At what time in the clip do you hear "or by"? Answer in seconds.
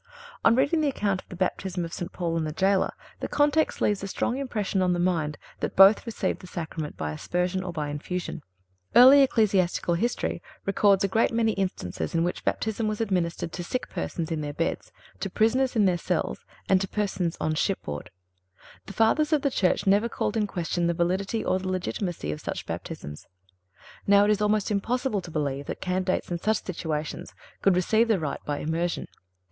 7.63-7.89